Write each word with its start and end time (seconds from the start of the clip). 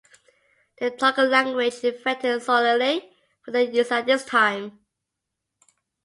They 0.79 0.89
talk 0.89 1.17
a 1.17 1.21
language 1.21 1.83
invented 1.83 2.41
solely 2.41 3.15
for 3.45 3.51
their 3.51 3.69
use 3.69 3.91
at 3.91 4.07
this 4.07 4.25
time. 4.25 4.79